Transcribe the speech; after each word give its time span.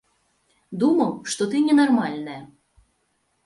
Думаў, 0.83 1.11
што 1.33 1.49
ты 1.53 1.63
ненармальная. 1.67 2.41